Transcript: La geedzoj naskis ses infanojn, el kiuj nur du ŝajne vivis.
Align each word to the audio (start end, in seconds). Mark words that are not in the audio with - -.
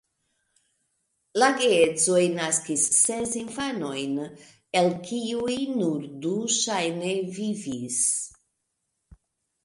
La 1.41 1.47
geedzoj 1.57 2.21
naskis 2.37 2.85
ses 2.99 3.35
infanojn, 3.41 4.15
el 4.81 4.89
kiuj 5.09 5.57
nur 5.81 6.07
du 6.23 6.31
ŝajne 6.55 7.11
vivis. 7.37 7.99